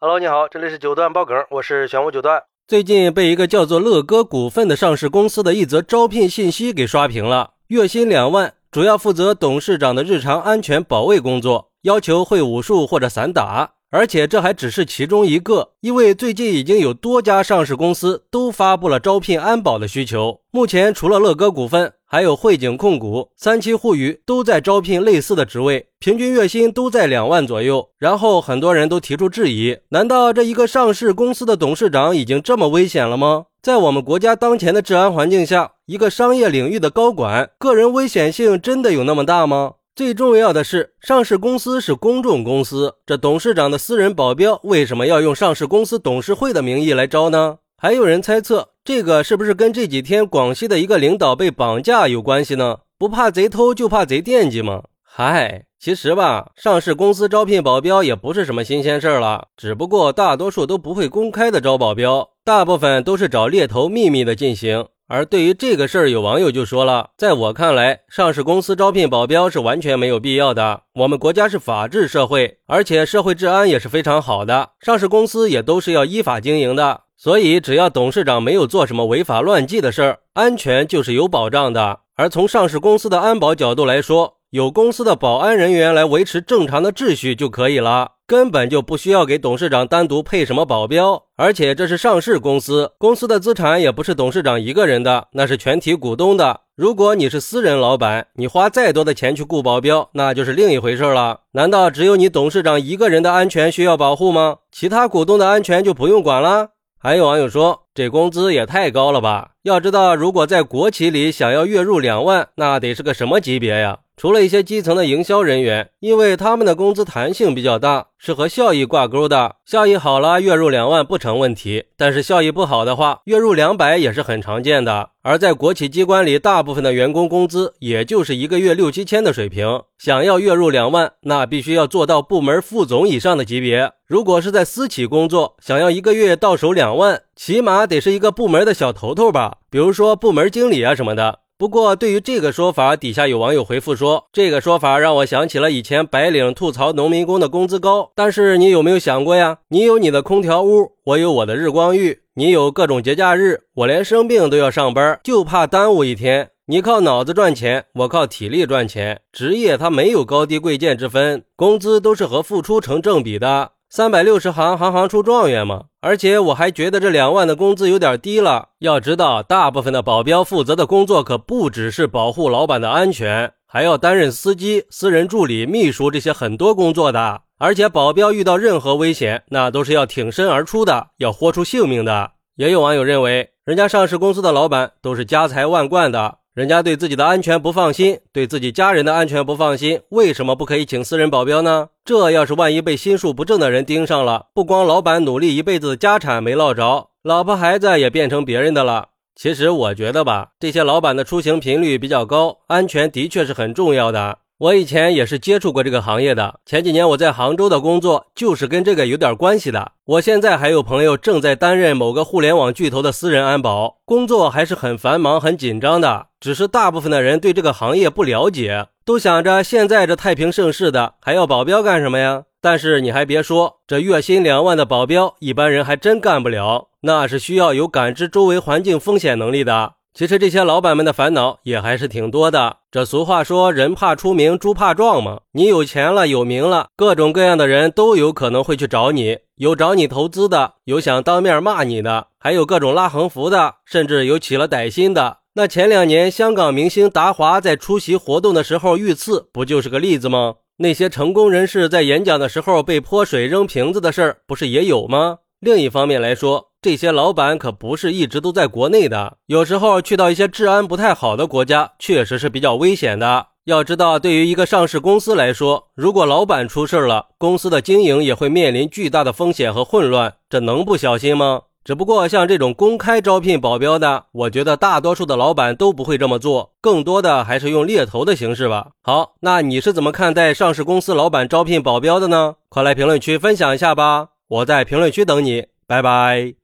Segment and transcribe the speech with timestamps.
[0.00, 2.44] Hello，你好，这里是九段爆梗，我是玄武九段。
[2.68, 13.72] 最近被一个叫做乐歌股份的上市公司的一则招聘信息给刷屏了，月薪两万，主要负责董事长的日常安全保卫工作，要求会武术或者散打。
[13.90, 20.40] 而且这还只是其中一个，因为最近已经有多家上市公司都发布了招聘安保的需求。
[20.50, 27.88] 目前除了乐歌股份，还有汇景控股、三七互娱都在招聘类似的职位，平均月薪都在两万左右。
[27.98, 33.46] 然后很多人都提出质疑：难道这一个上市公司的董事长已经这么危险了吗？
[33.62, 39.72] 在我们国家当前的治安环境下，一个商业领域的高管个人危险性真的有那么大吗？
[39.98, 47.58] 最重要的是，上市公司是公众公司，这董事长的私人保镖为什么要用上市公司董事会的名义来招呢？
[47.76, 52.78] 还有人猜测，这个是不是跟这几天广西的一个领导被绑架有关系呢？
[52.96, 54.84] 不怕贼偷，就怕贼惦记吗？
[55.02, 64.86] 嗨，其实吧，上市公司招聘保镖也不是什么新鲜事儿了，只不过大多数都不会公开的招保镖，大部分都是找猎头秘密的进行。
[65.10, 70.82] 而对于这个事儿，有网友就说了，在我看来，上市公司招聘保镖是完全没有必要的。
[70.96, 77.00] 我们国家是法治社会，而且社会治安也是非常好的，上市公司也都是要依法经营的。
[77.16, 82.00] 所以，只要董事长没有做什么违法乱纪的事儿，安全就是有保障的。
[82.14, 88.12] 而从上市公司的安保角度来说，有公司的保安人员来维持正常的秩序就可以了。
[88.26, 96.60] 根本就不需要给董事长单独配什么保镖，而且这是上市公司，公司的资产也不是董事长一个人的，那是全体股东的。
[96.76, 101.40] 如果你是私人老板，你花再多的钱去雇保镖，那就是另一回事了。
[101.52, 104.58] 难道只有你董事长一个人的安全需要保护吗？
[104.70, 106.68] 其他股东的安全就不用管了？
[106.98, 109.52] 还有网友说，这工资也太高了吧？
[109.62, 113.98] 要知道，如果在国企里想要月入两万，那得是个什么级别呀？
[114.18, 119.54] 除了一些基层的营销人员，因为他们的工资弹性比较大，是和效益挂钩的。
[119.64, 125.10] 效益好了，月入两万不成问题；但是效益不好的话，月入两百也是很常见的。
[125.22, 129.82] 而在国企机关里，大部分的员工工资也就是一个月六七千的水平。
[129.96, 133.92] 想要月入两万，那必须要做到部门副总以上的级别。
[134.08, 141.38] 如果是在私企工作，想要一个月到手两万，起码得是一个部门的小头头吧，比如说部门经理啊什么的。
[141.58, 148.12] 不过，对于这个说法，底下有网友回复说：“这个说法让我想起了以前白领吐槽农民工的工资高。
[148.14, 149.58] 但是你有没有想过呀？
[149.70, 156.50] 你有你的空调屋，我有我的日光浴，你有各种节假日，我连生病都要上班，就怕耽误一天。
[156.66, 159.22] 你靠脑子赚钱，我靠体力赚钱。
[159.32, 165.84] 职业它没有高低贵贱之分，工资都是和付出成正比的。”三百六十行，行行出状元嘛！
[166.02, 168.68] 而且我还觉得这两万的工资有点低了。
[168.80, 177.40] 要知道，大部分的保镖负责的工作可不只是保护老板的安全，还要担任司机、私人助理、秘书这些很多工作的。
[177.56, 182.32] 而且保镖遇到任何危险，那都是要挺身而出的，要豁出性命的。
[182.56, 186.38] 也有网友认为，人家上市公司的老板都是家财万贯的。
[186.58, 191.90] 人家对自己的安全不放心，对自己家人的安全不放心，为什么不可以请私人保镖呢？
[192.04, 199.10] 这要是万一被心术不正的人盯上了，不光老板努力一辈子家产没落着，老婆孩子也变成别人的了。
[199.36, 204.38] 其实我觉得吧，这些老板的出行频率比较高，安全的确是很重要的。
[204.58, 206.58] 我以前也是接触过这个行业的。
[206.66, 209.92] 前几年我在杭州的工作就是跟这个有点关系的。
[210.04, 216.26] 我现在还有朋友正在担任某个互联网巨头的私人安保，工作还是很繁忙、很紧张的。
[216.40, 222.42] 只是大部分的人对这个行业不了解，都想着现在这太平盛世的还要保镖干什么呀？
[222.60, 229.92] 但是你还别说，这月薪两万的保镖，一般人还真干不了，那是需要有感知周围环境风险能力的。
[230.14, 232.78] 其实这些老板们的烦恼也还是挺多的。
[232.90, 235.42] 这俗话说“人怕出名，猪怕壮”嘛。
[235.52, 239.38] 你有钱了，有名了，各种各样的人都有可能会去找你。
[239.56, 245.38] 有找你投资的，有想当面骂你的，还有各种拉横幅的，甚至有起了歹心的。
[245.54, 250.54] 那前两年香港明星达华在出席活动的时候遇刺，不就是个例子吗？
[250.78, 255.38] 那些成功人士在演讲的时候被泼水、扔瓶子的事儿，不是也有吗？
[255.58, 263.46] 另一方面来说，这些老板可不是一直都在国内的，有时候去到一些治安不太好的国家，确实是比较危险的。
[263.64, 271.62] 要知道，对于一个上市公司来说，如果老板出事了，公司的经营也会面临巨大的风险和混乱，这能不小心吗？
[271.84, 278.90] 只不过像这种公开招聘保镖的，我觉得大多数的老板都不会这么做，更多的还是用猎头的形式吧。
[279.02, 282.54] 好，那你是怎么看待上市公司老板招聘保镖的呢？
[282.68, 286.58] 快来评论区分享一下吧，我在评论区等你，拜拜。